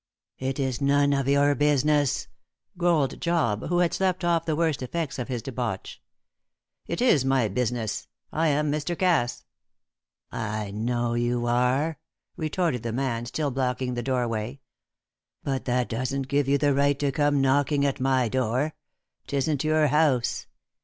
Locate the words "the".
4.45-4.55, 12.81-12.91, 13.93-14.01, 16.57-16.73